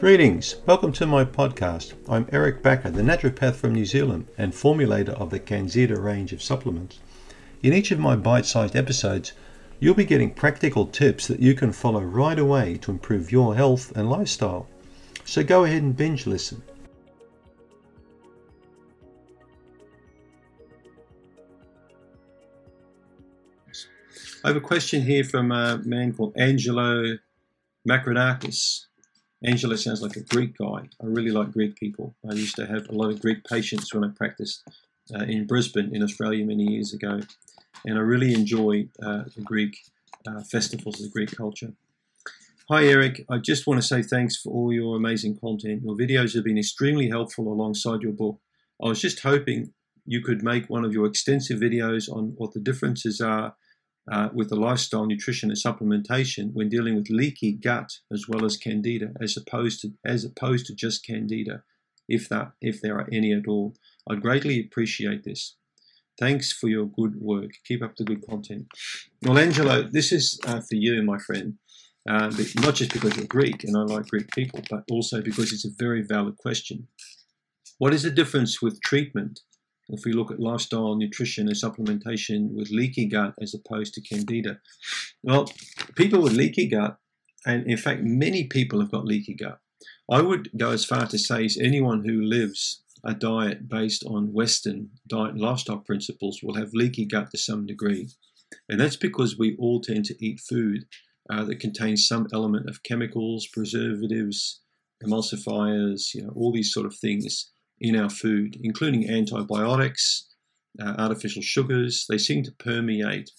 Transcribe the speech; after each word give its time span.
Greetings, 0.00 0.56
welcome 0.64 0.92
to 0.92 1.04
my 1.04 1.26
podcast. 1.26 1.92
I'm 2.08 2.26
Eric 2.32 2.62
Bakker, 2.62 2.90
the 2.90 3.02
naturopath 3.02 3.56
from 3.56 3.74
New 3.74 3.84
Zealand 3.84 4.28
and 4.38 4.54
formulator 4.54 5.10
of 5.10 5.28
the 5.28 5.38
Canxida 5.38 6.02
range 6.02 6.32
of 6.32 6.42
supplements. 6.42 7.00
In 7.62 7.74
each 7.74 7.90
of 7.90 7.98
my 7.98 8.16
bite 8.16 8.46
sized 8.46 8.74
episodes, 8.74 9.34
you'll 9.78 9.92
be 9.92 10.06
getting 10.06 10.32
practical 10.32 10.86
tips 10.86 11.26
that 11.26 11.40
you 11.40 11.52
can 11.52 11.70
follow 11.70 12.00
right 12.00 12.38
away 12.38 12.78
to 12.78 12.90
improve 12.90 13.30
your 13.30 13.54
health 13.54 13.94
and 13.94 14.08
lifestyle. 14.08 14.66
So 15.26 15.44
go 15.44 15.64
ahead 15.64 15.82
and 15.82 15.94
binge 15.94 16.26
listen. 16.26 16.62
I 24.42 24.48
have 24.48 24.56
a 24.56 24.62
question 24.62 25.02
here 25.02 25.24
from 25.24 25.52
a 25.52 25.76
man 25.84 26.14
called 26.14 26.32
Angelo 26.38 27.18
Makrodakis. 27.86 28.86
Angelo 29.42 29.74
sounds 29.76 30.02
like 30.02 30.16
a 30.16 30.20
Greek 30.20 30.58
guy. 30.58 30.88
I 31.02 31.06
really 31.06 31.30
like 31.30 31.52
Greek 31.52 31.76
people. 31.76 32.14
I 32.28 32.34
used 32.34 32.56
to 32.56 32.66
have 32.66 32.88
a 32.88 32.92
lot 32.92 33.10
of 33.10 33.22
Greek 33.22 33.42
patients 33.44 33.94
when 33.94 34.04
I 34.04 34.08
practiced 34.08 34.62
uh, 35.14 35.24
in 35.24 35.46
Brisbane, 35.46 35.94
in 35.94 36.02
Australia, 36.02 36.44
many 36.44 36.64
years 36.64 36.92
ago. 36.92 37.20
And 37.86 37.96
I 37.96 38.02
really 38.02 38.34
enjoy 38.34 38.88
uh, 39.02 39.24
the 39.34 39.42
Greek 39.42 39.78
uh, 40.26 40.42
festivals, 40.42 40.96
the 40.96 41.08
Greek 41.08 41.34
culture. 41.34 41.72
Hi, 42.68 42.84
Eric. 42.84 43.24
I 43.30 43.38
just 43.38 43.66
want 43.66 43.80
to 43.80 43.86
say 43.86 44.02
thanks 44.02 44.36
for 44.36 44.52
all 44.52 44.72
your 44.72 44.96
amazing 44.96 45.38
content. 45.38 45.82
Your 45.82 45.96
videos 45.96 46.34
have 46.34 46.44
been 46.44 46.58
extremely 46.58 47.08
helpful 47.08 47.50
alongside 47.50 48.02
your 48.02 48.12
book. 48.12 48.38
I 48.82 48.88
was 48.88 49.00
just 49.00 49.20
hoping 49.20 49.72
you 50.04 50.22
could 50.22 50.42
make 50.42 50.68
one 50.68 50.84
of 50.84 50.92
your 50.92 51.06
extensive 51.06 51.58
videos 51.58 52.10
on 52.10 52.34
what 52.36 52.52
the 52.52 52.60
differences 52.60 53.20
are 53.20 53.56
uh, 54.10 54.28
with 54.32 54.48
the 54.48 54.56
lifestyle, 54.56 55.06
nutrition, 55.06 55.50
and 55.50 55.58
supplementation 55.58 56.52
when 56.52 56.68
dealing 56.68 56.96
with 56.96 57.10
leaky 57.10 57.52
gut 57.52 57.98
as 58.12 58.26
well 58.28 58.44
as 58.44 58.56
candida, 58.56 59.12
as 59.20 59.36
opposed 59.36 59.80
to 59.80 59.92
as 60.04 60.24
opposed 60.24 60.66
to 60.66 60.74
just 60.74 61.06
candida, 61.06 61.62
if 62.08 62.28
that 62.28 62.52
if 62.60 62.80
there 62.80 62.96
are 62.96 63.08
any 63.12 63.32
at 63.32 63.46
all. 63.46 63.74
I 64.08 64.16
greatly 64.16 64.58
appreciate 64.60 65.24
this. 65.24 65.56
Thanks 66.18 66.52
for 66.52 66.68
your 66.68 66.86
good 66.86 67.20
work. 67.20 67.52
Keep 67.64 67.82
up 67.82 67.96
the 67.96 68.04
good 68.04 68.26
content. 68.28 68.66
Well, 69.22 69.38
Angelo, 69.38 69.82
this 69.82 70.12
is 70.12 70.38
uh, 70.46 70.60
for 70.60 70.74
you, 70.74 71.02
my 71.02 71.18
friend. 71.18 71.54
Uh, 72.08 72.32
not 72.56 72.74
just 72.74 72.92
because 72.92 73.16
you're 73.16 73.26
Greek 73.26 73.62
and 73.64 73.76
I 73.76 73.82
like 73.82 74.08
Greek 74.08 74.30
people, 74.32 74.60
but 74.70 74.84
also 74.90 75.20
because 75.20 75.52
it's 75.52 75.66
a 75.66 75.70
very 75.78 76.02
valid 76.02 76.36
question. 76.38 76.88
What 77.78 77.94
is 77.94 78.02
the 78.02 78.10
difference 78.10 78.60
with 78.60 78.80
treatment 78.82 79.40
if 79.92 80.04
we 80.04 80.12
look 80.12 80.30
at 80.30 80.40
lifestyle, 80.40 80.96
nutrition, 80.96 81.48
and 81.48 81.56
supplementation 81.56 82.52
with 82.52 82.70
leaky 82.70 83.06
gut 83.06 83.34
as 83.40 83.54
opposed 83.54 83.94
to 83.94 84.00
candida. 84.00 84.60
Well, 85.22 85.52
people 85.96 86.22
with 86.22 86.32
leaky 86.32 86.68
gut, 86.68 86.98
and 87.46 87.66
in 87.66 87.76
fact, 87.76 88.02
many 88.02 88.44
people 88.44 88.80
have 88.80 88.90
got 88.90 89.04
leaky 89.04 89.34
gut. 89.34 89.58
I 90.10 90.20
would 90.20 90.50
go 90.56 90.70
as 90.70 90.84
far 90.84 91.06
to 91.06 91.18
say 91.18 91.44
as 91.44 91.56
anyone 91.56 92.04
who 92.04 92.20
lives 92.20 92.82
a 93.04 93.14
diet 93.14 93.68
based 93.68 94.04
on 94.04 94.32
Western 94.32 94.90
diet 95.08 95.32
and 95.32 95.40
lifestyle 95.40 95.78
principles 95.78 96.40
will 96.42 96.54
have 96.54 96.74
leaky 96.74 97.06
gut 97.06 97.30
to 97.30 97.38
some 97.38 97.66
degree. 97.66 98.08
And 98.68 98.80
that's 98.80 98.96
because 98.96 99.38
we 99.38 99.56
all 99.56 99.80
tend 99.80 100.04
to 100.06 100.24
eat 100.24 100.40
food 100.40 100.86
uh, 101.30 101.44
that 101.44 101.60
contains 101.60 102.06
some 102.06 102.26
element 102.32 102.68
of 102.68 102.82
chemicals, 102.82 103.46
preservatives, 103.46 104.60
emulsifiers, 105.04 106.12
you 106.14 106.22
know, 106.22 106.32
all 106.34 106.52
these 106.52 106.72
sort 106.72 106.86
of 106.86 106.94
things 106.94 107.50
in 107.80 107.96
our 107.96 108.10
food, 108.10 108.58
including 108.62 109.08
antibiotics, 109.08 110.28
uh, 110.80 110.94
artificial 110.98 111.42
sugars. 111.42 112.06
They 112.08 112.18
seem 112.18 112.42
to 112.44 112.52
permeate 112.52 113.30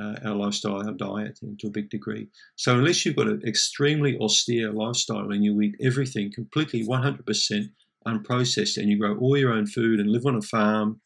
uh, 0.00 0.14
our 0.24 0.34
lifestyle, 0.34 0.86
our 0.86 0.92
diet, 0.92 1.38
to 1.58 1.66
a 1.66 1.70
big 1.70 1.90
degree. 1.90 2.28
So, 2.56 2.78
unless 2.78 3.04
you've 3.04 3.16
got 3.16 3.26
an 3.26 3.42
extremely 3.46 4.16
austere 4.18 4.72
lifestyle 4.72 5.30
and 5.30 5.44
you 5.44 5.60
eat 5.60 5.74
everything 5.82 6.32
completely 6.32 6.86
100% 6.86 7.70
unprocessed 8.06 8.78
and 8.78 8.88
you 8.88 8.98
grow 8.98 9.16
all 9.18 9.36
your 9.36 9.52
own 9.52 9.66
food 9.66 10.00
and 10.00 10.10
live 10.10 10.26
on 10.26 10.36
a 10.36 10.42
farm 10.42 11.00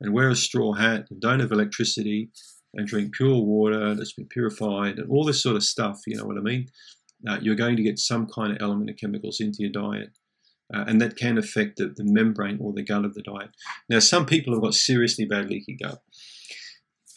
and 0.00 0.14
wear 0.14 0.30
a 0.30 0.36
straw 0.36 0.72
hat 0.72 1.06
and 1.10 1.20
don't 1.20 1.40
have 1.40 1.52
electricity 1.52 2.30
and 2.74 2.86
drink 2.86 3.14
pure 3.14 3.42
water 3.42 3.94
that's 3.94 4.14
been 4.14 4.28
purified 4.28 4.98
and 4.98 5.10
all 5.10 5.24
this 5.24 5.42
sort 5.42 5.56
of 5.56 5.64
stuff, 5.64 6.00
you 6.06 6.16
know 6.16 6.24
what 6.24 6.38
I 6.38 6.40
mean? 6.40 6.66
Uh, 7.28 7.38
you're 7.42 7.56
going 7.56 7.76
to 7.76 7.82
get 7.82 7.98
some 7.98 8.26
kind 8.26 8.52
of 8.52 8.58
element 8.62 8.88
of 8.88 8.96
chemicals 8.96 9.40
into 9.40 9.58
your 9.60 9.72
diet 9.72 10.10
uh, 10.72 10.84
and 10.86 11.00
that 11.00 11.16
can 11.16 11.38
affect 11.38 11.76
the, 11.76 11.86
the 11.88 12.04
membrane 12.04 12.58
or 12.60 12.72
the 12.72 12.82
gut 12.82 13.04
of 13.04 13.14
the 13.14 13.22
diet. 13.22 13.50
Now, 13.88 13.98
some 13.98 14.26
people 14.26 14.52
have 14.54 14.62
got 14.62 14.74
seriously 14.74 15.24
bad 15.24 15.50
leaky 15.50 15.76
gut. 15.76 16.00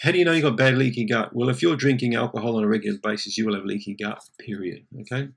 How 0.02 0.12
do 0.12 0.18
you 0.18 0.26
know 0.26 0.34
you've 0.34 0.44
got 0.44 0.58
bad 0.58 0.78
leaky 0.78 1.06
gut? 1.06 1.32
Well, 1.34 1.50
if 1.50 1.62
you're 1.62 1.78
drinking 1.78 2.16
alcohol 2.16 2.58
on 2.58 2.64
a 2.64 2.68
regular 2.68 3.00
basis, 3.02 3.38
you 3.38 3.46
will 3.46 3.56
have 3.56 3.66
leaky 3.66 3.96
gut, 3.96 4.22
period. 4.40 4.86
Okay? 5.02 5.30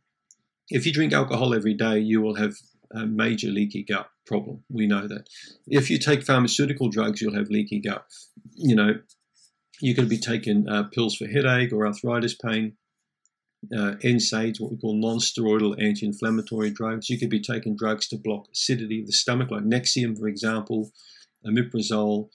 If 0.70 0.86
you 0.86 0.92
drink 0.92 1.12
alcohol 1.12 1.54
every 1.54 1.74
day, 1.74 1.98
you 1.98 2.20
will 2.20 2.34
have 2.34 2.54
a 2.92 3.06
major 3.06 3.48
leaky 3.48 3.84
gut 3.84 4.08
problem. 4.26 4.64
We 4.68 4.86
know 4.86 5.06
that. 5.06 5.28
If 5.66 5.90
you 5.90 5.98
take 5.98 6.24
pharmaceutical 6.24 6.88
drugs, 6.88 7.20
you'll 7.20 7.36
have 7.36 7.48
leaky 7.48 7.80
gut. 7.80 8.04
You 8.54 8.74
know, 8.74 8.94
you 9.80 9.94
could 9.94 10.08
be 10.08 10.18
taking 10.18 10.68
uh, 10.68 10.84
pills 10.84 11.16
for 11.16 11.26
headache 11.26 11.72
or 11.72 11.86
arthritis 11.86 12.34
pain 12.34 12.76
uh, 13.74 13.94
NSAIDs, 14.02 14.60
what 14.60 14.70
we 14.70 14.78
call 14.78 14.94
non-steroidal 14.94 15.82
anti-inflammatory 15.82 16.70
drugs. 16.70 17.10
You 17.10 17.18
could 17.18 17.30
be 17.30 17.40
taking 17.40 17.76
drugs 17.76 18.08
to 18.08 18.16
block 18.16 18.46
acidity 18.52 19.00
of 19.00 19.06
the 19.06 19.12
stomach, 19.12 19.50
like 19.50 19.64
Nexium, 19.64 20.18
for 20.18 20.28
example, 20.28 20.90
omeprazole. 21.46 22.28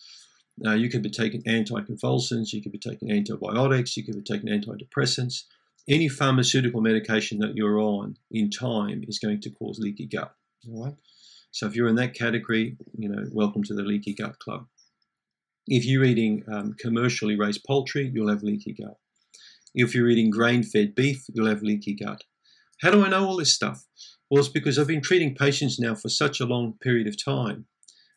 Uh, 0.66 0.74
you 0.74 0.90
could 0.90 1.02
be 1.02 1.10
taking 1.10 1.42
anticonvulsants. 1.44 2.54
You 2.54 2.62
could 2.62 2.72
be 2.72 2.78
taking 2.78 3.12
antibiotics. 3.12 3.96
You 3.96 4.04
could 4.04 4.16
be 4.16 4.24
taking 4.24 4.50
antidepressants. 4.50 5.44
Any 5.90 6.08
pharmaceutical 6.08 6.82
medication 6.82 7.40
that 7.40 7.56
you're 7.56 7.80
on 7.80 8.18
in 8.30 8.50
time 8.50 9.04
is 9.08 9.18
going 9.18 9.42
to 9.42 9.50
cause 9.50 9.80
leaky 9.80 10.06
gut. 10.06 10.36
All 10.68 10.86
right. 10.86 10.96
So 11.52 11.66
if 11.66 11.76
you're 11.76 11.88
in 11.88 11.96
that 11.96 12.14
category, 12.14 12.78
you 12.98 13.10
know, 13.10 13.26
welcome 13.32 13.64
to 13.64 13.74
the 13.74 13.84
leaky 13.84 14.14
gut 14.14 14.40
club. 14.40 14.68
If 15.68 15.86
you're 15.86 16.04
eating 16.04 16.44
um, 16.52 16.76
commercially 16.78 17.38
raised 17.38 17.64
poultry, 17.66 18.10
you'll 18.14 18.30
have 18.30 18.44
leaky 18.44 18.74
gut. 18.74 18.98
If 19.74 19.96
you're 19.96 20.10
eating 20.10 20.30
grain 20.30 20.64
fed 20.64 20.96
beef, 20.96 21.26
you'll 21.34 21.48
have 21.48 21.64
leaky 21.64 21.94
gut. 21.96 22.24
How 22.82 22.92
do 22.92 23.06
I 23.06 23.10
know 23.10 23.26
all 23.26 23.38
this 23.38 23.54
stuff? 23.54 23.86
Well, 24.30 24.40
it's 24.40 24.50
because 24.50 24.80
I've 24.80 24.88
been 24.88 25.02
treating 25.02 25.36
patients 25.36 25.80
now 25.80 25.96
for 25.96 26.10
such 26.10 26.40
a 26.40 26.46
long 26.46 26.74
period 26.82 27.08
of 27.08 27.24
time. 27.24 27.66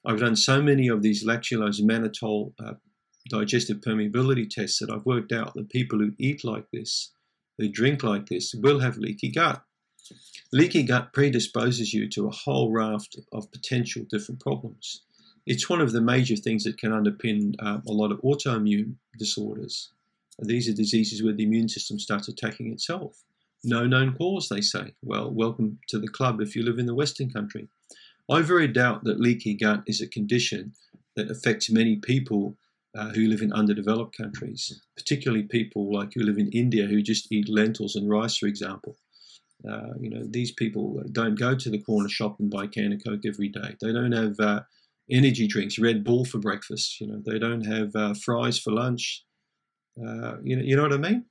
I've 0.06 0.20
done 0.20 0.36
so 0.36 0.62
many 0.62 0.88
of 0.88 1.02
these 1.02 1.26
lactulose 1.26 1.80
mannitol 1.80 2.52
uh, 2.62 2.74
digestive 3.30 3.78
permeability 3.78 4.48
tests 4.48 4.78
that 4.78 4.90
I've 4.90 5.06
worked 5.06 5.32
out 5.32 5.54
that 5.54 5.70
people 5.70 5.98
who 5.98 6.12
eat 6.18 6.44
like 6.44 6.66
this, 6.72 7.12
who 7.58 7.68
drink 7.68 8.02
like 8.02 8.26
this, 8.26 8.54
will 8.54 8.80
have 8.80 8.98
leaky 8.98 9.30
gut. 9.30 9.62
Leaky 10.52 10.82
gut 10.82 11.12
predisposes 11.12 11.94
you 11.94 12.08
to 12.10 12.26
a 12.26 12.34
whole 12.34 12.70
raft 12.70 13.16
of 13.32 13.50
potential 13.50 14.04
different 14.10 14.40
problems. 14.40 15.02
It's 15.46 15.68
one 15.68 15.80
of 15.80 15.92
the 15.92 16.00
major 16.00 16.36
things 16.36 16.64
that 16.64 16.78
can 16.78 16.90
underpin 16.90 17.54
uh, 17.58 17.80
a 17.86 17.92
lot 17.92 18.12
of 18.12 18.20
autoimmune 18.20 18.94
disorders. 19.18 19.90
These 20.38 20.68
are 20.68 20.74
diseases 20.74 21.22
where 21.22 21.32
the 21.32 21.44
immune 21.44 21.68
system 21.68 21.98
starts 21.98 22.28
attacking 22.28 22.72
itself. 22.72 23.22
No 23.62 23.86
known 23.86 24.14
cause, 24.14 24.48
they 24.48 24.60
say. 24.60 24.94
Well, 25.02 25.30
welcome 25.30 25.78
to 25.88 25.98
the 25.98 26.08
club 26.08 26.40
if 26.40 26.54
you 26.54 26.62
live 26.62 26.78
in 26.78 26.86
the 26.86 26.94
Western 26.94 27.30
country. 27.30 27.68
I 28.30 28.42
very 28.42 28.68
doubt 28.68 29.04
that 29.04 29.20
leaky 29.20 29.54
gut 29.54 29.82
is 29.86 30.00
a 30.00 30.08
condition 30.08 30.72
that 31.16 31.30
affects 31.30 31.70
many 31.70 31.96
people 31.96 32.56
uh, 32.96 33.10
who 33.10 33.26
live 33.26 33.42
in 33.42 33.52
underdeveloped 33.52 34.16
countries, 34.16 34.80
particularly 34.96 35.44
people 35.44 35.92
like 35.92 36.12
who 36.14 36.22
live 36.22 36.38
in 36.38 36.48
India 36.50 36.86
who 36.86 37.02
just 37.02 37.30
eat 37.32 37.48
lentils 37.48 37.96
and 37.96 38.08
rice, 38.08 38.36
for 38.36 38.46
example. 38.46 38.96
Uh, 39.68 39.94
you 40.00 40.10
know, 40.10 40.26
these 40.28 40.52
people 40.52 41.02
don't 41.12 41.38
go 41.38 41.54
to 41.54 41.70
the 41.70 41.80
corner 41.80 42.08
shop 42.08 42.38
and 42.38 42.50
buy 42.50 42.66
can 42.66 42.92
of 42.92 43.02
Coke 43.04 43.24
every 43.26 43.48
day. 43.48 43.76
They 43.80 43.92
don't 43.92 44.12
have 44.12 44.38
uh, 44.38 44.60
energy 45.10 45.46
drinks, 45.46 45.78
Red 45.78 46.04
Bull 46.04 46.24
for 46.24 46.38
breakfast. 46.38 47.00
You 47.00 47.06
know, 47.06 47.22
they 47.24 47.38
don't 47.38 47.64
have 47.64 47.94
uh, 47.96 48.14
fries 48.14 48.58
for 48.58 48.72
lunch. 48.72 49.24
Uh, 49.98 50.36
you 50.42 50.56
know, 50.56 50.62
you 50.62 50.76
know 50.76 50.82
what 50.82 50.92
I 50.92 50.96
mean. 50.96 51.24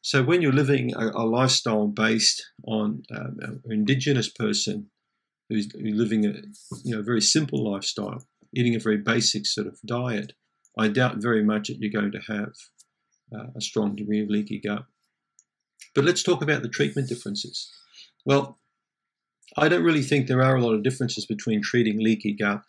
So 0.00 0.22
when 0.22 0.40
you're 0.40 0.52
living 0.52 0.94
a, 0.94 1.08
a 1.08 1.26
lifestyle 1.26 1.88
based 1.88 2.44
on 2.66 3.02
um, 3.14 3.38
an 3.40 3.62
indigenous 3.70 4.28
person 4.28 4.90
who's, 5.48 5.68
living 5.74 6.24
a 6.24 6.34
you 6.84 6.94
know 6.94 7.02
very 7.02 7.20
simple 7.20 7.72
lifestyle, 7.72 8.24
eating 8.54 8.76
a 8.76 8.78
very 8.78 8.98
basic 8.98 9.46
sort 9.46 9.66
of 9.66 9.78
diet, 9.84 10.32
I 10.78 10.88
doubt 10.88 11.16
very 11.16 11.42
much 11.42 11.68
that 11.68 11.78
you're 11.80 11.90
going 11.90 12.12
to 12.12 12.32
have 12.32 12.52
uh, 13.34 13.46
a 13.56 13.60
strong 13.60 13.96
degree 13.96 14.22
of 14.22 14.28
leaky 14.28 14.60
gut. 14.60 14.84
But 15.94 16.04
let's 16.04 16.22
talk 16.22 16.42
about 16.42 16.62
the 16.62 16.68
treatment 16.68 17.08
differences. 17.08 17.70
Well, 18.24 18.58
I 19.56 19.68
don't 19.68 19.84
really 19.84 20.02
think 20.02 20.26
there 20.26 20.42
are 20.42 20.56
a 20.56 20.62
lot 20.62 20.74
of 20.74 20.82
differences 20.82 21.26
between 21.26 21.62
treating 21.62 21.98
leaky 21.98 22.32
gut 22.32 22.62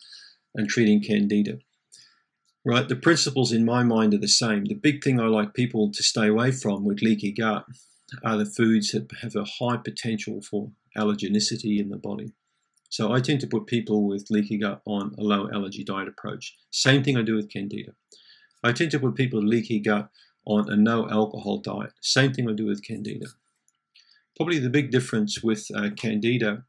and 0.54 0.68
treating 0.68 1.02
candida 1.02 1.58
right? 2.66 2.88
The 2.88 2.96
principles 2.96 3.52
in 3.52 3.64
my 3.64 3.84
mind 3.84 4.12
are 4.12 4.18
the 4.18 4.26
same. 4.26 4.64
The 4.64 4.74
big 4.74 5.02
thing 5.02 5.20
I 5.20 5.28
like 5.28 5.54
people 5.54 5.92
to 5.92 6.02
stay 6.02 6.26
away 6.26 6.50
from 6.50 6.84
with 6.84 7.00
leaky 7.00 7.30
gut 7.30 7.64
are 8.24 8.36
the 8.36 8.44
foods 8.44 8.90
that 8.90 9.08
have 9.22 9.36
a 9.36 9.44
high 9.44 9.76
potential 9.76 10.42
for 10.42 10.72
allergenicity 10.98 11.78
in 11.78 11.90
the 11.90 11.96
body. 11.96 12.32
So 12.88 13.12
I 13.12 13.20
tend 13.20 13.40
to 13.42 13.46
put 13.46 13.66
people 13.66 14.08
with 14.08 14.26
leaky 14.30 14.58
gut 14.58 14.82
on 14.84 15.14
a 15.16 15.22
low 15.22 15.48
allergy 15.52 15.84
diet 15.84 16.08
approach. 16.08 16.56
Same 16.70 17.04
thing 17.04 17.16
I 17.16 17.22
do 17.22 17.36
with 17.36 17.52
candida. 17.52 17.92
I 18.64 18.72
tend 18.72 18.90
to 18.92 18.98
put 18.98 19.14
people 19.14 19.40
with 19.40 19.48
leaky 19.48 19.78
gut 19.78 20.08
on 20.44 20.68
a 20.68 20.76
no 20.76 21.08
alcohol 21.08 21.58
diet. 21.58 21.92
Same 22.02 22.32
thing 22.32 22.48
I 22.50 22.52
do 22.52 22.66
with 22.66 22.84
candida. 22.84 23.26
Probably 24.36 24.58
the 24.58 24.70
big 24.70 24.90
difference 24.90 25.40
with 25.40 25.68
uh, 25.74 25.90
candida 25.96 26.64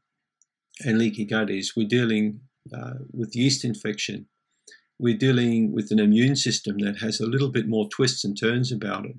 and 0.84 0.98
leaky 0.98 1.24
gut 1.24 1.50
is 1.50 1.74
we're 1.76 1.88
dealing 1.88 2.40
uh, 2.72 2.94
with 3.12 3.34
yeast 3.34 3.64
infection. 3.64 4.26
We're 4.98 5.16
dealing 5.16 5.72
with 5.72 5.90
an 5.90 6.00
immune 6.00 6.36
system 6.36 6.78
that 6.78 6.98
has 6.98 7.20
a 7.20 7.26
little 7.26 7.50
bit 7.50 7.68
more 7.68 7.88
twists 7.88 8.24
and 8.24 8.38
turns 8.38 8.72
about 8.72 9.06
it 9.06 9.16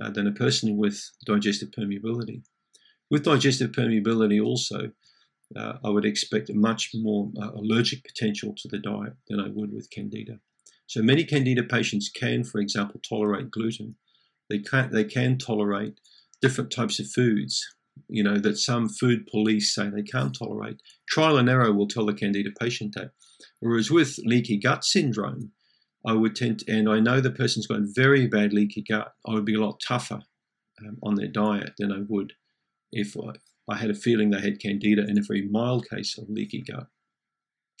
uh, 0.00 0.10
than 0.10 0.26
a 0.26 0.32
person 0.32 0.76
with 0.76 1.10
digestive 1.24 1.70
permeability. 1.70 2.42
With 3.10 3.24
digestive 3.24 3.72
permeability, 3.72 4.44
also, 4.44 4.92
uh, 5.56 5.74
I 5.84 5.90
would 5.90 6.04
expect 6.04 6.52
much 6.52 6.90
more 6.94 7.30
uh, 7.40 7.50
allergic 7.52 8.04
potential 8.04 8.54
to 8.56 8.68
the 8.68 8.78
diet 8.78 9.14
than 9.28 9.40
I 9.40 9.48
would 9.48 9.72
with 9.72 9.90
candida. 9.90 10.38
So 10.86 11.02
many 11.02 11.24
candida 11.24 11.62
patients 11.62 12.08
can, 12.08 12.44
for 12.44 12.60
example, 12.60 13.00
tolerate 13.08 13.50
gluten. 13.50 13.96
They 14.48 14.60
can 14.60 14.92
they 14.92 15.04
can 15.04 15.38
tolerate 15.38 16.00
different 16.40 16.70
types 16.70 17.00
of 17.00 17.10
foods, 17.10 17.66
you 18.08 18.22
know, 18.22 18.38
that 18.38 18.58
some 18.58 18.88
food 18.88 19.26
police 19.26 19.74
say 19.74 19.88
they 19.88 20.02
can't 20.02 20.36
tolerate. 20.36 20.80
Trial 21.08 21.38
and 21.38 21.48
error 21.48 21.72
will 21.72 21.88
tell 21.88 22.06
the 22.06 22.14
candida 22.14 22.50
patient 22.58 22.94
that. 22.94 23.10
Whereas 23.60 23.90
with 23.90 24.18
leaky 24.24 24.58
gut 24.58 24.84
syndrome, 24.84 25.52
I 26.06 26.12
would 26.12 26.36
tend 26.36 26.60
to, 26.60 26.72
and 26.72 26.88
I 26.88 27.00
know 27.00 27.20
the 27.20 27.30
person's 27.30 27.66
got 27.66 27.80
very 27.82 28.26
bad 28.26 28.52
leaky 28.52 28.82
gut, 28.88 29.12
I 29.26 29.34
would 29.34 29.44
be 29.44 29.54
a 29.54 29.60
lot 29.60 29.80
tougher 29.86 30.20
um, 30.80 30.98
on 31.02 31.16
their 31.16 31.28
diet 31.28 31.72
than 31.78 31.92
I 31.92 32.02
would 32.08 32.34
if 32.92 33.16
I, 33.16 33.32
I 33.68 33.76
had 33.76 33.90
a 33.90 33.94
feeling 33.94 34.30
they 34.30 34.40
had 34.40 34.60
candida 34.60 35.04
in 35.08 35.18
a 35.18 35.22
very 35.22 35.48
mild 35.48 35.88
case 35.88 36.16
of 36.16 36.28
leaky 36.28 36.62
gut. 36.62 36.86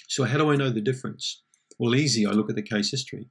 So, 0.08 0.24
how 0.24 0.38
do 0.38 0.50
I 0.50 0.56
know 0.56 0.70
the 0.70 0.80
difference? 0.80 1.42
Well, 1.78 1.94
easy. 1.94 2.26
I 2.26 2.30
look 2.30 2.50
at 2.50 2.56
the 2.56 2.62
case 2.62 2.90
history. 2.90 3.28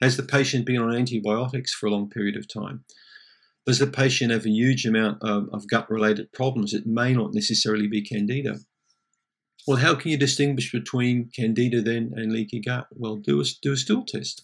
Has 0.00 0.16
the 0.16 0.22
patient 0.22 0.66
been 0.66 0.80
on 0.80 0.94
antibiotics 0.94 1.72
for 1.72 1.86
a 1.86 1.90
long 1.90 2.10
period 2.10 2.36
of 2.36 2.48
time? 2.48 2.84
Does 3.66 3.78
the 3.78 3.86
patient 3.86 4.32
have 4.32 4.44
a 4.44 4.50
huge 4.50 4.84
amount 4.86 5.18
of, 5.22 5.48
of 5.52 5.68
gut 5.68 5.88
related 5.90 6.32
problems? 6.32 6.74
It 6.74 6.86
may 6.86 7.12
not 7.12 7.32
necessarily 7.32 7.86
be 7.86 8.02
candida. 8.02 8.58
Well, 9.66 9.78
how 9.78 9.94
can 9.94 10.10
you 10.10 10.16
distinguish 10.16 10.72
between 10.72 11.30
candida 11.34 11.80
then 11.80 12.12
and 12.16 12.32
leaky 12.32 12.60
gut? 12.60 12.88
Well, 12.90 13.16
do 13.16 13.40
a, 13.40 13.44
do 13.62 13.72
a 13.72 13.76
stool 13.76 14.04
test. 14.04 14.42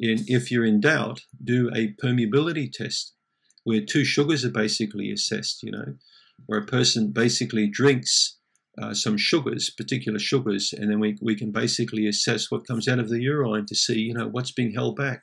And 0.00 0.20
if 0.26 0.50
you're 0.50 0.64
in 0.64 0.80
doubt, 0.80 1.20
do 1.44 1.70
a 1.74 1.94
permeability 2.02 2.72
test 2.72 3.14
where 3.64 3.82
two 3.82 4.04
sugars 4.04 4.44
are 4.44 4.50
basically 4.50 5.12
assessed, 5.12 5.62
you 5.62 5.70
know, 5.70 5.94
where 6.46 6.58
a 6.58 6.66
person 6.66 7.12
basically 7.12 7.68
drinks 7.68 8.38
uh, 8.80 8.94
some 8.94 9.18
sugars, 9.18 9.70
particular 9.70 10.18
sugars, 10.18 10.72
and 10.72 10.90
then 10.90 10.98
we, 10.98 11.18
we 11.20 11.36
can 11.36 11.52
basically 11.52 12.06
assess 12.08 12.50
what 12.50 12.66
comes 12.66 12.88
out 12.88 12.98
of 12.98 13.10
the 13.10 13.20
urine 13.20 13.66
to 13.66 13.74
see, 13.74 14.00
you 14.00 14.14
know, 14.14 14.28
what's 14.28 14.52
being 14.52 14.72
held 14.72 14.96
back. 14.96 15.22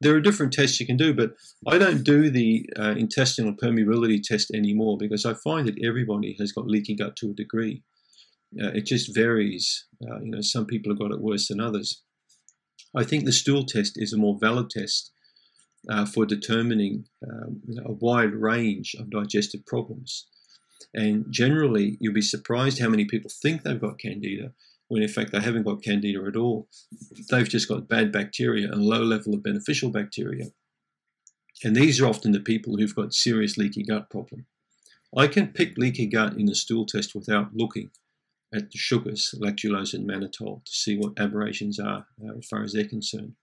There 0.00 0.14
are 0.14 0.20
different 0.20 0.52
tests 0.52 0.78
you 0.78 0.86
can 0.86 0.96
do, 0.96 1.12
but 1.12 1.32
I 1.66 1.76
don't 1.76 2.04
do 2.04 2.30
the 2.30 2.68
uh, 2.78 2.94
intestinal 2.96 3.54
permeability 3.54 4.22
test 4.22 4.52
anymore 4.54 4.96
because 4.96 5.26
I 5.26 5.34
find 5.34 5.66
that 5.66 5.84
everybody 5.84 6.36
has 6.38 6.52
got 6.52 6.68
leaky 6.68 6.94
gut 6.94 7.16
to 7.16 7.30
a 7.30 7.34
degree. 7.34 7.82
Uh, 8.62 8.68
it 8.68 8.86
just 8.86 9.14
varies. 9.14 9.86
Uh, 10.02 10.20
you 10.20 10.30
know, 10.30 10.40
some 10.40 10.66
people 10.66 10.92
have 10.92 11.00
got 11.00 11.10
it 11.10 11.20
worse 11.20 11.48
than 11.48 11.60
others. 11.60 12.02
I 12.96 13.04
think 13.04 13.24
the 13.24 13.32
stool 13.32 13.64
test 13.64 13.94
is 13.96 14.12
a 14.12 14.16
more 14.18 14.38
valid 14.40 14.70
test 14.70 15.12
uh, 15.90 16.06
for 16.06 16.24
determining 16.24 17.04
um, 17.28 17.60
you 17.66 17.74
know, 17.74 17.88
a 17.88 17.92
wide 17.92 18.34
range 18.34 18.94
of 18.98 19.10
digestive 19.10 19.66
problems. 19.66 20.26
And 20.94 21.26
generally, 21.28 21.98
you'll 22.00 22.14
be 22.14 22.22
surprised 22.22 22.80
how 22.80 22.88
many 22.88 23.04
people 23.04 23.30
think 23.42 23.62
they've 23.62 23.80
got 23.80 23.98
candida 23.98 24.52
when 24.88 25.02
in 25.02 25.08
fact 25.08 25.32
they 25.32 25.40
haven't 25.40 25.64
got 25.64 25.82
candida 25.82 26.24
at 26.26 26.36
all. 26.36 26.68
They've 27.30 27.48
just 27.48 27.68
got 27.68 27.88
bad 27.88 28.10
bacteria 28.10 28.70
and 28.70 28.82
low 28.82 29.02
level 29.02 29.34
of 29.34 29.42
beneficial 29.42 29.90
bacteria. 29.90 30.46
And 31.64 31.74
these 31.74 32.00
are 32.00 32.06
often 32.06 32.32
the 32.32 32.40
people 32.40 32.76
who've 32.76 32.94
got 32.94 33.14
serious 33.14 33.56
leaky 33.56 33.82
gut 33.82 34.10
problem. 34.10 34.46
I 35.16 35.26
can 35.26 35.48
pick 35.48 35.76
leaky 35.76 36.06
gut 36.06 36.34
in 36.34 36.48
a 36.48 36.54
stool 36.54 36.86
test 36.86 37.14
without 37.14 37.54
looking 37.54 37.90
at 38.54 38.70
the 38.70 38.78
sugars, 38.78 39.34
lactulose 39.38 39.94
and 39.94 40.08
mannitol, 40.08 40.64
to 40.64 40.72
see 40.72 40.96
what 40.96 41.18
aberrations 41.18 41.78
are 41.78 42.06
uh, 42.22 42.38
as 42.38 42.46
far 42.46 42.62
as 42.62 42.72
they're 42.72 42.88
concerned. 42.88 43.34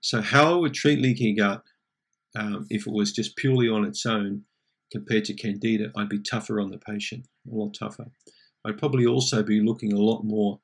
So, 0.00 0.20
how 0.20 0.52
I 0.52 0.56
would 0.56 0.74
treat 0.74 1.00
leaky 1.00 1.34
gut 1.34 1.62
um, 2.36 2.66
if 2.70 2.86
it 2.86 2.92
was 2.92 3.12
just 3.12 3.36
purely 3.36 3.68
on 3.68 3.84
its 3.84 4.04
own 4.06 4.44
compared 4.90 5.24
to 5.26 5.34
candida, 5.34 5.90
I'd 5.96 6.08
be 6.08 6.20
tougher 6.20 6.60
on 6.60 6.70
the 6.70 6.78
patient, 6.78 7.26
a 7.50 7.54
lot 7.54 7.74
tougher. 7.74 8.06
I'd 8.64 8.78
probably 8.78 9.06
also 9.06 9.42
be 9.42 9.60
looking 9.60 9.92
a 9.92 10.00
lot 10.00 10.22
more 10.22 10.60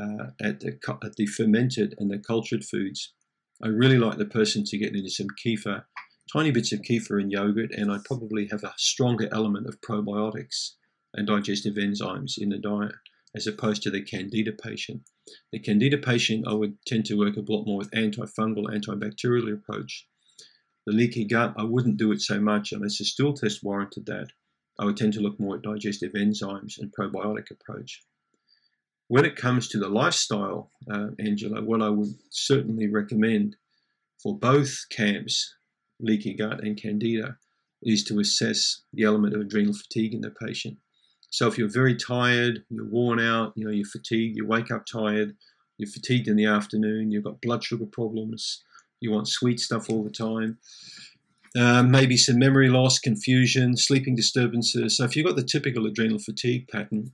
uh, 0.00 0.30
at, 0.40 0.60
the, 0.60 0.78
at 1.04 1.16
the 1.16 1.26
fermented 1.26 1.94
and 1.98 2.10
the 2.10 2.18
cultured 2.18 2.64
foods. 2.64 3.12
I 3.62 3.68
really 3.68 3.98
like 3.98 4.18
the 4.18 4.24
person 4.24 4.64
to 4.64 4.78
get 4.78 4.94
into 4.94 5.10
some 5.10 5.26
kefir, 5.44 5.84
tiny 6.32 6.50
bits 6.50 6.72
of 6.72 6.80
kefir 6.80 7.20
in 7.20 7.30
yogurt, 7.30 7.72
and 7.72 7.90
I'd 7.90 8.04
probably 8.04 8.48
have 8.48 8.62
a 8.64 8.74
stronger 8.78 9.28
element 9.32 9.66
of 9.66 9.80
probiotics 9.80 10.74
and 11.14 11.26
digestive 11.26 11.74
enzymes 11.74 12.38
in 12.38 12.50
the 12.50 12.58
diet 12.58 12.94
as 13.34 13.46
opposed 13.46 13.82
to 13.82 13.90
the 13.90 14.02
candida 14.02 14.52
patient. 14.52 15.02
The 15.52 15.60
candida 15.60 15.98
patient, 15.98 16.46
I 16.48 16.54
would 16.54 16.76
tend 16.86 17.04
to 17.06 17.16
work 17.16 17.36
a 17.36 17.52
lot 17.52 17.64
more 17.66 17.78
with 17.78 17.90
antifungal, 17.92 18.66
antibacterial 18.66 19.52
approach. 19.52 20.06
The 20.86 20.92
leaky 20.92 21.24
gut, 21.24 21.54
I 21.56 21.64
wouldn't 21.64 21.98
do 21.98 22.10
it 22.12 22.22
so 22.22 22.40
much 22.40 22.72
unless 22.72 23.00
a 23.00 23.04
stool 23.04 23.34
test 23.34 23.62
warranted 23.62 24.06
that. 24.06 24.28
I 24.80 24.84
would 24.86 24.96
tend 24.96 25.12
to 25.12 25.20
look 25.20 25.38
more 25.38 25.56
at 25.56 25.62
digestive 25.62 26.12
enzymes 26.14 26.80
and 26.80 26.90
probiotic 26.90 27.50
approach. 27.50 28.02
When 29.08 29.26
it 29.26 29.36
comes 29.36 29.68
to 29.68 29.78
the 29.78 29.88
lifestyle, 29.88 30.70
uh, 30.90 31.08
Angela, 31.18 31.62
what 31.62 31.82
I 31.82 31.90
would 31.90 32.14
certainly 32.30 32.88
recommend 32.88 33.56
for 34.22 34.38
both 34.38 34.86
camps, 34.90 35.54
leaky 36.00 36.32
gut 36.32 36.64
and 36.64 36.80
candida, 36.80 37.36
is 37.82 38.04
to 38.04 38.20
assess 38.20 38.82
the 38.94 39.04
element 39.04 39.34
of 39.34 39.42
adrenal 39.42 39.74
fatigue 39.74 40.14
in 40.14 40.22
the 40.22 40.30
patient. 40.30 40.78
So 41.28 41.46
if 41.46 41.58
you're 41.58 41.68
very 41.68 41.94
tired, 41.94 42.64
you're 42.70 42.88
worn 42.88 43.20
out, 43.20 43.52
you 43.56 43.66
know, 43.66 43.70
you're 43.70 43.84
fatigued, 43.84 44.36
you 44.36 44.46
wake 44.46 44.70
up 44.70 44.86
tired, 44.86 45.36
you're 45.76 45.90
fatigued 45.90 46.26
in 46.26 46.36
the 46.36 46.46
afternoon, 46.46 47.10
you've 47.10 47.24
got 47.24 47.42
blood 47.42 47.62
sugar 47.62 47.86
problems, 47.86 48.62
you 49.00 49.10
want 49.10 49.28
sweet 49.28 49.60
stuff 49.60 49.90
all 49.90 50.02
the 50.02 50.10
time, 50.10 50.58
um, 51.58 51.90
maybe 51.90 52.16
some 52.16 52.38
memory 52.38 52.68
loss, 52.68 52.98
confusion, 52.98 53.76
sleeping 53.76 54.14
disturbances. 54.14 54.96
So 54.96 55.04
if 55.04 55.16
you've 55.16 55.26
got 55.26 55.36
the 55.36 55.42
typical 55.42 55.86
adrenal 55.86 56.18
fatigue 56.18 56.68
pattern, 56.68 57.12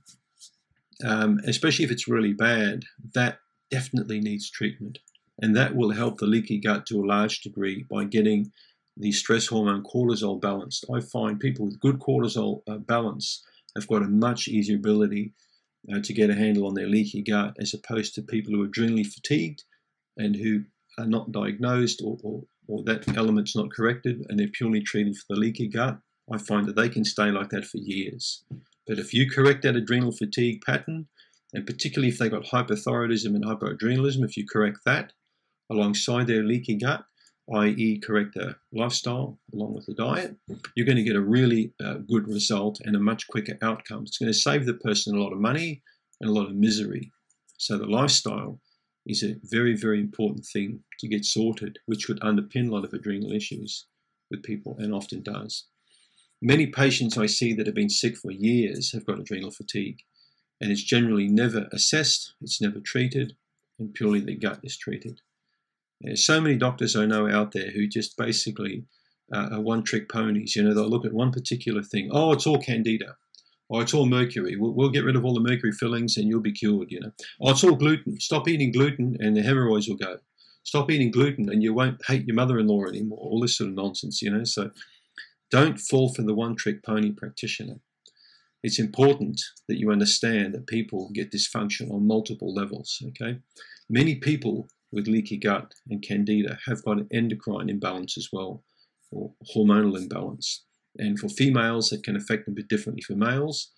um, 1.03 1.39
especially 1.45 1.85
if 1.85 1.91
it's 1.91 2.07
really 2.07 2.33
bad, 2.33 2.83
that 3.13 3.39
definitely 3.71 4.19
needs 4.19 4.49
treatment. 4.49 4.99
And 5.39 5.55
that 5.55 5.75
will 5.75 5.91
help 5.91 6.17
the 6.17 6.25
leaky 6.25 6.59
gut 6.59 6.85
to 6.87 6.99
a 6.99 7.05
large 7.05 7.41
degree 7.41 7.85
by 7.89 8.05
getting 8.05 8.51
the 8.95 9.11
stress 9.11 9.47
hormone 9.47 9.83
cortisol 9.83 10.41
balanced. 10.41 10.85
I 10.93 11.01
find 11.01 11.39
people 11.39 11.65
with 11.65 11.79
good 11.79 11.99
cortisol 11.99 12.61
uh, 12.67 12.77
balance 12.77 13.43
have 13.75 13.87
got 13.87 14.01
a 14.01 14.07
much 14.07 14.47
easier 14.47 14.77
ability 14.77 15.33
uh, 15.93 15.99
to 16.01 16.13
get 16.13 16.29
a 16.29 16.35
handle 16.35 16.65
on 16.65 16.73
their 16.73 16.87
leaky 16.87 17.21
gut 17.21 17.55
as 17.59 17.73
opposed 17.73 18.15
to 18.15 18.21
people 18.21 18.53
who 18.53 18.63
are 18.63 18.67
adrenally 18.67 19.05
fatigued 19.05 19.63
and 20.17 20.35
who 20.35 20.63
are 20.97 21.05
not 21.05 21.31
diagnosed 21.31 22.01
or, 22.03 22.17
or, 22.23 22.41
or 22.67 22.83
that 22.83 23.17
element's 23.17 23.55
not 23.55 23.71
corrected 23.71 24.25
and 24.27 24.39
they're 24.39 24.47
purely 24.47 24.81
treated 24.81 25.15
for 25.15 25.25
the 25.29 25.39
leaky 25.39 25.67
gut. 25.67 25.97
I 26.31 26.37
find 26.37 26.67
that 26.67 26.75
they 26.75 26.89
can 26.89 27.05
stay 27.05 27.31
like 27.31 27.49
that 27.49 27.65
for 27.65 27.77
years. 27.77 28.43
But 28.85 28.99
if 28.99 29.13
you 29.13 29.29
correct 29.29 29.63
that 29.63 29.75
adrenal 29.75 30.11
fatigue 30.11 30.61
pattern, 30.65 31.07
and 31.53 31.65
particularly 31.65 32.09
if 32.09 32.17
they've 32.17 32.31
got 32.31 32.45
hypothyroidism 32.45 33.27
and 33.27 33.45
hypoadrenalism, 33.45 34.23
if 34.23 34.35
you 34.35 34.45
correct 34.45 34.79
that 34.85 35.13
alongside 35.69 36.27
their 36.27 36.43
leaky 36.43 36.75
gut, 36.75 37.05
i.e., 37.55 37.99
correct 37.99 38.35
their 38.35 38.57
lifestyle 38.73 39.39
along 39.53 39.73
with 39.73 39.85
the 39.85 39.93
diet, 39.93 40.35
you're 40.75 40.85
going 40.85 40.97
to 40.97 41.03
get 41.03 41.15
a 41.15 41.21
really 41.21 41.73
uh, 41.83 41.95
good 42.09 42.27
result 42.27 42.79
and 42.83 42.95
a 42.95 42.99
much 42.99 43.27
quicker 43.27 43.57
outcome. 43.61 44.03
It's 44.03 44.17
going 44.17 44.31
to 44.31 44.37
save 44.37 44.65
the 44.65 44.73
person 44.73 45.15
a 45.15 45.21
lot 45.21 45.31
of 45.31 45.39
money 45.39 45.81
and 46.19 46.29
a 46.29 46.33
lot 46.33 46.49
of 46.49 46.55
misery. 46.55 47.11
So, 47.57 47.77
the 47.77 47.87
lifestyle 47.87 48.59
is 49.07 49.23
a 49.23 49.37
very, 49.43 49.75
very 49.75 49.99
important 49.99 50.45
thing 50.45 50.81
to 50.99 51.07
get 51.07 51.25
sorted, 51.25 51.79
which 51.85 52.07
would 52.07 52.19
underpin 52.19 52.67
a 52.67 52.71
lot 52.71 52.83
of 52.83 52.93
adrenal 52.93 53.31
issues 53.31 53.85
with 54.29 54.43
people 54.43 54.75
and 54.79 54.93
often 54.93 55.23
does. 55.23 55.65
Many 56.41 56.67
patients 56.67 57.17
I 57.17 57.25
see 57.25 57.53
that 57.53 57.65
have 57.65 57.75
been 57.75 57.89
sick 57.89 58.17
for 58.17 58.31
years 58.31 58.91
have 58.91 59.05
got 59.05 59.19
adrenal 59.19 59.51
fatigue, 59.51 59.99
and 60.61 60.71
it's 60.71 60.83
generally 60.83 61.27
never 61.27 61.67
assessed, 61.71 62.33
it's 62.41 62.61
never 62.61 62.79
treated, 62.79 63.35
and 63.79 63.93
purely 63.93 64.19
the 64.19 64.35
gut 64.35 64.59
is 64.63 64.77
treated. 64.77 65.21
There's 66.01 66.25
so 66.25 66.39
many 66.39 66.57
doctors 66.57 66.95
I 66.95 67.05
know 67.05 67.27
out 67.27 67.53
there 67.53 67.71
who 67.71 67.87
just 67.87 68.17
basically 68.17 68.85
uh, 69.33 69.49
are 69.53 69.61
one 69.61 69.83
trick 69.83 70.09
ponies. 70.09 70.55
You 70.55 70.63
know, 70.63 70.73
they'll 70.73 70.89
look 70.89 71.05
at 71.05 71.13
one 71.13 71.31
particular 71.31 71.81
thing. 71.81 72.09
Oh, 72.11 72.33
it's 72.33 72.45
all 72.45 72.61
candida. 72.61 73.15
Oh, 73.69 73.81
it's 73.81 73.93
all 73.93 74.05
mercury. 74.05 74.55
We'll, 74.55 74.73
we'll, 74.73 74.89
get 74.89 75.03
rid 75.03 75.17
of 75.17 75.25
all 75.25 75.33
the 75.33 75.41
mercury 75.41 75.73
fillings 75.73 76.15
and 76.15 76.27
you'll 76.27 76.39
be 76.39 76.53
cured, 76.53 76.89
you 76.89 77.01
know. 77.01 77.11
Oh, 77.41 77.51
it's 77.51 77.63
all 77.63 77.75
gluten. 77.75 78.19
Stop 78.19 78.47
eating 78.47 78.71
gluten 78.71 79.17
and 79.19 79.35
the 79.35 79.41
hemorrhoids 79.41 79.89
will 79.89 79.97
go. 79.97 80.17
Stop 80.63 80.89
eating 80.89 81.11
gluten 81.11 81.49
and 81.49 81.61
you 81.61 81.73
won't 81.73 82.05
hate 82.05 82.25
your 82.25 82.35
mother 82.35 82.59
in 82.59 82.67
law 82.67 82.85
anymore. 82.85 83.19
All 83.19 83.41
this 83.41 83.57
sort 83.57 83.69
of 83.69 83.75
nonsense, 83.75 84.21
you 84.21 84.31
know. 84.31 84.45
So 84.45 84.71
don't 85.51 85.79
fall 85.79 86.13
for 86.13 86.23
the 86.23 86.33
one 86.33 86.55
trick 86.55 86.83
pony 86.83 87.11
practitioner. 87.11 87.75
It's 88.63 88.79
important 88.79 89.41
that 89.67 89.79
you 89.79 89.91
understand 89.91 90.53
that 90.53 90.67
people 90.67 91.09
get 91.13 91.31
dysfunction 91.31 91.91
on 91.91 92.07
multiple 92.07 92.53
levels, 92.53 93.01
okay? 93.09 93.39
Many 93.89 94.15
people 94.15 94.67
with 94.91 95.07
leaky 95.07 95.37
gut 95.37 95.73
and 95.89 96.01
candida 96.01 96.57
have 96.65 96.83
got 96.83 96.97
an 96.97 97.07
endocrine 97.11 97.69
imbalance 97.69 98.17
as 98.17 98.29
well, 98.31 98.63
or 99.11 99.33
hormonal 99.55 99.97
imbalance. 99.97 100.65
And 100.97 101.19
for 101.19 101.29
females, 101.29 101.91
it 101.91 102.03
can 102.03 102.15
affect 102.15 102.45
them 102.45 102.53
a 102.53 102.55
bit 102.55 102.67
differently 102.67 103.01
for 103.01 103.15
males. 103.15 103.71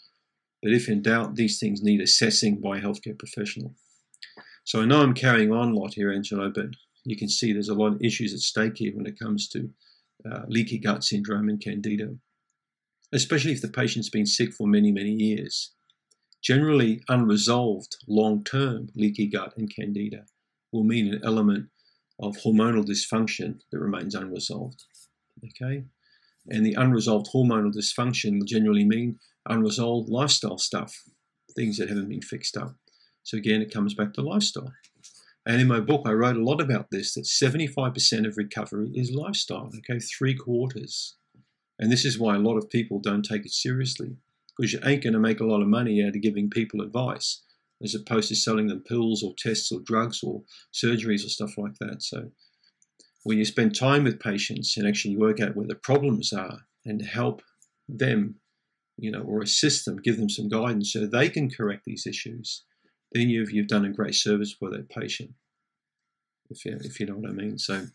But 0.61 0.73
if 0.73 0.89
in 0.89 1.01
doubt, 1.01 1.35
these 1.35 1.59
things 1.59 1.81
need 1.81 2.01
assessing 2.01 2.59
by 2.59 2.77
a 2.77 2.81
healthcare 2.81 3.17
professional. 3.17 3.75
So 4.63 4.81
I 4.81 4.85
know 4.85 5.01
I'm 5.01 5.13
carrying 5.13 5.51
on 5.51 5.71
a 5.71 5.75
lot 5.75 5.93
here, 5.93 6.11
Angelo, 6.11 6.51
but 6.53 6.67
you 7.05 7.15
can 7.15 7.29
see 7.29 7.51
there's 7.51 7.69
a 7.69 7.73
lot 7.73 7.93
of 7.93 8.01
issues 8.01 8.33
at 8.33 8.39
stake 8.39 8.77
here 8.77 8.95
when 8.95 9.05
it 9.05 9.17
comes 9.17 9.47
to 9.49 9.69
uh, 10.29 10.41
leaky 10.47 10.77
gut 10.77 11.03
syndrome 11.03 11.49
and 11.49 11.61
candida, 11.61 12.15
especially 13.13 13.53
if 13.53 13.61
the 13.61 13.69
patient's 13.69 14.09
been 14.09 14.25
sick 14.25 14.53
for 14.53 14.67
many, 14.67 14.91
many 14.91 15.11
years. 15.11 15.73
Generally, 16.41 17.03
unresolved 17.09 17.97
long 18.07 18.43
term 18.43 18.89
leaky 18.95 19.27
gut 19.27 19.53
and 19.57 19.73
candida 19.73 20.25
will 20.71 20.83
mean 20.83 21.13
an 21.13 21.21
element 21.23 21.69
of 22.19 22.35
hormonal 22.37 22.85
dysfunction 22.85 23.59
that 23.71 23.79
remains 23.79 24.13
unresolved. 24.13 24.83
Okay? 25.45 25.85
And 26.47 26.65
the 26.65 26.73
unresolved 26.73 27.29
hormonal 27.33 27.73
dysfunction 27.73 28.39
will 28.39 28.45
generally 28.45 28.85
mean 28.85 29.19
unresolved 29.47 30.09
lifestyle 30.09 30.57
stuff, 30.57 31.03
things 31.55 31.77
that 31.77 31.89
haven't 31.89 32.09
been 32.09 32.21
fixed 32.21 32.57
up. 32.57 32.75
So 33.23 33.37
again, 33.37 33.61
it 33.61 33.73
comes 33.73 33.93
back 33.93 34.13
to 34.13 34.21
lifestyle. 34.21 34.73
And 35.45 35.61
in 35.61 35.67
my 35.67 35.79
book, 35.79 36.03
I 36.05 36.11
wrote 36.11 36.35
a 36.35 36.43
lot 36.43 36.61
about 36.61 36.87
this 36.91 37.13
that 37.13 37.25
75% 37.25 38.27
of 38.27 38.37
recovery 38.37 38.91
is 38.93 39.11
lifestyle, 39.11 39.71
okay, 39.79 39.99
three 39.99 40.35
quarters. 40.35 41.15
And 41.79 41.91
this 41.91 42.05
is 42.05 42.19
why 42.19 42.35
a 42.35 42.39
lot 42.39 42.57
of 42.57 42.69
people 42.69 42.99
don't 42.99 43.23
take 43.23 43.45
it 43.45 43.51
seriously 43.51 44.17
because 44.57 44.73
you 44.73 44.79
ain't 44.83 45.03
going 45.03 45.13
to 45.13 45.19
make 45.19 45.39
a 45.39 45.45
lot 45.45 45.61
of 45.61 45.67
money 45.67 46.03
out 46.03 46.15
of 46.15 46.21
giving 46.21 46.49
people 46.49 46.81
advice 46.81 47.41
as 47.81 47.95
opposed 47.95 48.27
to 48.27 48.35
selling 48.35 48.67
them 48.67 48.83
pills 48.85 49.23
or 49.23 49.33
tests 49.37 49.71
or 49.71 49.79
drugs 49.79 50.21
or 50.21 50.43
surgeries 50.73 51.25
or 51.25 51.29
stuff 51.29 51.57
like 51.57 51.75
that. 51.79 52.03
So 52.03 52.31
when 53.23 53.37
you 53.37 53.45
spend 53.45 53.75
time 53.75 54.03
with 54.03 54.19
patients 54.19 54.77
and 54.77 54.87
actually 54.87 55.17
work 55.17 55.39
out 55.39 55.55
where 55.55 55.67
the 55.67 55.75
problems 55.75 56.31
are 56.33 56.59
and 56.85 57.05
help 57.05 57.41
them, 57.87 58.35
you 58.97 59.11
know, 59.11 59.21
or 59.21 59.41
assist 59.41 59.85
them, 59.85 59.97
give 59.97 60.17
them 60.17 60.29
some 60.29 60.47
guidance 60.47 60.93
so 60.93 61.05
they 61.05 61.29
can 61.29 61.49
correct 61.49 61.83
these 61.85 62.07
issues, 62.07 62.63
then 63.11 63.29
you've, 63.29 63.51
you've 63.51 63.67
done 63.67 63.85
a 63.85 63.93
great 63.93 64.15
service 64.15 64.53
for 64.53 64.69
that 64.69 64.89
patient, 64.89 65.31
if 66.49 66.65
you, 66.65 66.77
if 66.81 66.99
you 66.99 67.05
know 67.05 67.15
what 67.15 67.29
I 67.29 67.33
mean. 67.33 67.57
So, 67.57 67.87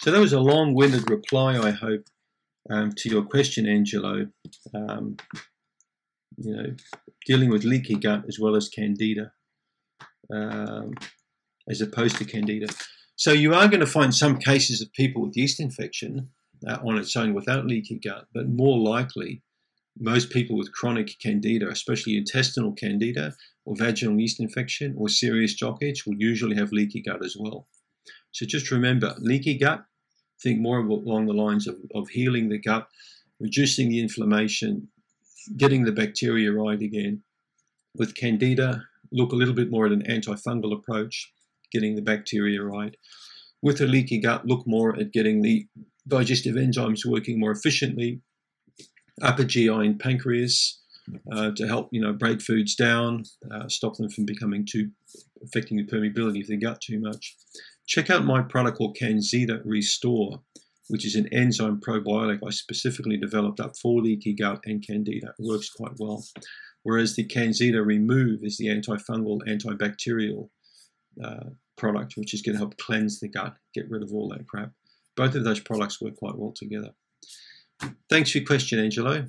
so 0.00 0.10
that 0.10 0.20
was 0.20 0.32
a 0.32 0.40
long-winded 0.40 1.10
reply, 1.10 1.58
I 1.58 1.70
hope, 1.70 2.04
um, 2.70 2.92
to 2.92 3.08
your 3.08 3.24
question, 3.24 3.66
Angelo. 3.66 4.26
Um, 4.74 5.16
you 6.38 6.54
know, 6.54 6.74
dealing 7.24 7.50
with 7.50 7.64
leaky 7.64 7.94
gut 7.94 8.24
as 8.28 8.38
well 8.38 8.56
as 8.56 8.68
candida, 8.68 9.32
um, 10.32 10.92
as 11.68 11.80
opposed 11.80 12.16
to 12.16 12.24
candida. 12.24 12.66
So 13.18 13.32
you 13.32 13.54
are 13.54 13.66
going 13.66 13.80
to 13.80 13.86
find 13.86 14.14
some 14.14 14.38
cases 14.38 14.82
of 14.82 14.92
people 14.92 15.22
with 15.22 15.36
yeast 15.36 15.58
infection 15.58 16.28
uh, 16.68 16.76
on 16.86 16.98
its 16.98 17.16
own 17.16 17.32
without 17.32 17.66
leaky 17.66 17.98
gut, 17.98 18.26
but 18.34 18.46
more 18.46 18.78
likely, 18.78 19.42
most 19.98 20.30
people 20.30 20.54
with 20.54 20.72
chronic 20.72 21.18
candida, 21.18 21.70
especially 21.70 22.18
intestinal 22.18 22.72
candida 22.72 23.34
or 23.64 23.74
vaginal 23.74 24.20
yeast 24.20 24.38
infection 24.38 24.94
or 24.98 25.08
serious 25.08 25.54
jock 25.54 25.82
itch, 25.82 26.04
will 26.06 26.16
usually 26.18 26.56
have 26.56 26.72
leaky 26.72 27.00
gut 27.00 27.24
as 27.24 27.34
well. 27.38 27.66
So 28.32 28.44
just 28.44 28.70
remember, 28.70 29.14
leaky 29.18 29.56
gut, 29.56 29.86
think 30.42 30.60
more 30.60 30.80
along 30.80 31.24
the 31.24 31.32
lines 31.32 31.66
of, 31.66 31.76
of 31.94 32.10
healing 32.10 32.50
the 32.50 32.58
gut, 32.58 32.86
reducing 33.40 33.88
the 33.88 34.00
inflammation, 34.00 34.88
getting 35.56 35.84
the 35.84 35.92
bacteria 35.92 36.52
right 36.52 36.82
again. 36.82 37.22
With 37.94 38.14
Candida, 38.14 38.82
look 39.10 39.32
a 39.32 39.36
little 39.36 39.54
bit 39.54 39.70
more 39.70 39.86
at 39.86 39.92
an 39.92 40.02
antifungal 40.02 40.74
approach, 40.74 41.32
getting 41.76 41.96
the 41.96 42.02
bacteria 42.02 42.62
right. 42.62 42.94
With 43.62 43.80
a 43.80 43.86
leaky 43.86 44.20
gut, 44.20 44.46
look 44.46 44.66
more 44.66 44.98
at 44.98 45.12
getting 45.12 45.42
the 45.42 45.66
digestive 46.06 46.56
enzymes 46.56 47.04
working 47.04 47.40
more 47.40 47.50
efficiently, 47.50 48.20
upper 49.22 49.44
GI 49.44 49.68
and 49.68 49.98
pancreas 49.98 50.80
uh, 51.32 51.50
to 51.56 51.66
help 51.66 51.88
you 51.92 52.00
know 52.00 52.12
break 52.12 52.40
foods 52.40 52.74
down, 52.74 53.24
uh, 53.50 53.68
stop 53.68 53.96
them 53.96 54.10
from 54.10 54.24
becoming 54.24 54.66
too 54.66 54.90
affecting 55.44 55.76
the 55.76 55.86
permeability 55.86 56.40
of 56.42 56.48
the 56.48 56.56
gut 56.56 56.80
too 56.80 57.00
much. 57.00 57.36
Check 57.86 58.10
out 58.10 58.24
my 58.24 58.42
product 58.42 58.78
called 58.78 58.96
Canxida 59.00 59.60
Restore 59.64 60.40
which 60.88 61.04
is 61.04 61.14
an 61.14 61.28
enzyme 61.32 61.80
probiotic 61.80 62.38
I 62.46 62.50
specifically 62.50 63.16
developed 63.16 63.60
up 63.60 63.76
for 63.76 64.00
leaky 64.00 64.34
gut 64.34 64.60
and 64.64 64.86
candida. 64.86 65.34
It 65.38 65.44
works 65.44 65.70
quite 65.70 65.92
well. 65.98 66.24
Whereas 66.82 67.16
the 67.16 67.26
Canxida 67.26 67.84
Remove 67.84 68.40
is 68.44 68.58
the 68.58 68.66
antifungal, 68.66 69.40
antibacterial 69.48 70.48
uh, 71.22 71.50
product, 71.76 72.16
which 72.16 72.34
is 72.34 72.42
going 72.42 72.54
to 72.54 72.58
help 72.58 72.76
cleanse 72.78 73.20
the 73.20 73.28
gut, 73.28 73.56
get 73.74 73.90
rid 73.90 74.02
of 74.02 74.12
all 74.12 74.28
that 74.30 74.46
crap. 74.46 74.72
Both 75.16 75.34
of 75.34 75.44
those 75.44 75.60
products 75.60 76.00
work 76.00 76.16
quite 76.16 76.36
well 76.36 76.52
together. 76.52 76.90
Thanks 78.08 78.30
for 78.30 78.38
your 78.38 78.46
question, 78.46 78.78
Angelo. 78.78 79.26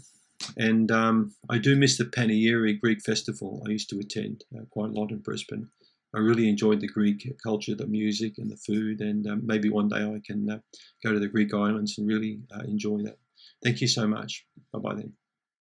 And 0.55 0.91
um, 0.91 1.33
I 1.49 1.57
do 1.57 1.75
miss 1.75 1.97
the 1.97 2.05
Paniyiri 2.05 2.79
Greek 2.79 3.01
festival 3.01 3.63
I 3.65 3.71
used 3.71 3.89
to 3.89 3.99
attend 3.99 4.43
uh, 4.55 4.63
quite 4.69 4.89
a 4.89 4.93
lot 4.93 5.11
in 5.11 5.19
Brisbane. 5.19 5.69
I 6.15 6.19
really 6.19 6.47
enjoyed 6.47 6.79
the 6.79 6.87
Greek 6.87 7.29
culture, 7.43 7.75
the 7.75 7.87
music, 7.87 8.37
and 8.37 8.49
the 8.49 8.57
food. 8.57 9.01
And 9.01 9.27
um, 9.27 9.41
maybe 9.45 9.69
one 9.69 9.89
day 9.89 10.03
I 10.03 10.21
can 10.25 10.49
uh, 10.49 10.59
go 11.03 11.11
to 11.11 11.19
the 11.19 11.27
Greek 11.27 11.53
islands 11.53 11.97
and 11.97 12.07
really 12.07 12.39
uh, 12.55 12.61
enjoy 12.61 13.01
that. 13.03 13.17
Thank 13.63 13.81
you 13.81 13.87
so 13.87 14.07
much. 14.07 14.45
Bye 14.71 14.79
bye 14.79 14.95
then. 14.95 15.13